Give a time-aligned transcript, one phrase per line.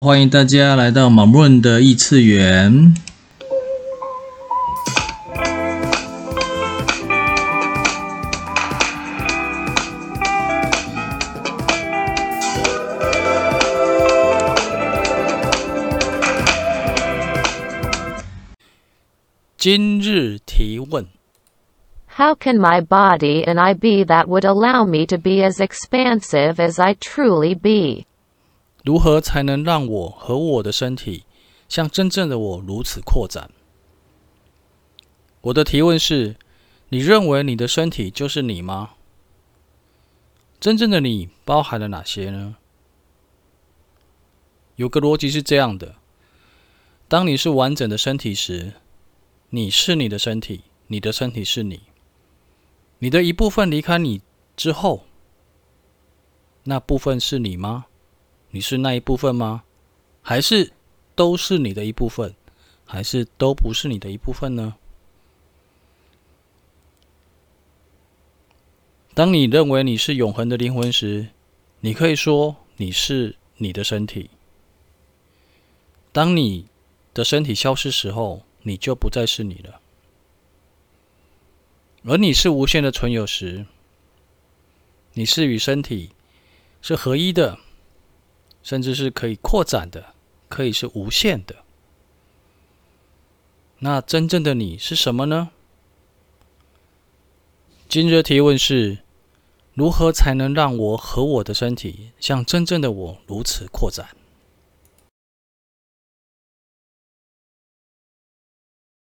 [0.00, 2.94] 欢迎大家来到马润的异次元。
[19.56, 21.08] 今日提问：
[22.16, 26.80] How can my body and I be that would allow me to be as expansive as
[26.80, 28.06] I truly be？
[28.88, 31.24] 如何才能让我和我的身体
[31.68, 33.50] 像真正的我如此扩展？
[35.42, 36.36] 我的提问是：
[36.88, 38.94] 你认为你的身体就是你吗？
[40.58, 42.56] 真正的你包含了哪些呢？
[44.76, 45.96] 有个逻辑是这样的：
[47.08, 48.72] 当你是完整的身体时，
[49.50, 51.82] 你是你的身体，你的身体是你。
[53.00, 54.22] 你的一部分离开你
[54.56, 55.04] 之后，
[56.64, 57.84] 那部分是你吗？
[58.50, 59.64] 你是那一部分吗？
[60.22, 60.72] 还是
[61.14, 62.34] 都是你的一部分？
[62.84, 64.76] 还是都不是你的一部分呢？
[69.14, 71.28] 当你认为你是永恒的灵魂时，
[71.80, 74.30] 你可以说你是你的身体。
[76.12, 76.66] 当你
[77.12, 79.80] 的身体消失时候，你就不再是你了。
[82.04, 83.66] 而你是无限的存有时，
[85.12, 86.10] 你是与身体
[86.80, 87.58] 是合一的。
[88.62, 90.14] 甚至是可以扩展的，
[90.48, 91.56] 可以是无限的。
[93.78, 95.50] 那真正的你是什么呢？
[97.88, 98.98] 今日提问是：
[99.74, 104.08] 如何才能让我和我的身体像真正的我如此扩展？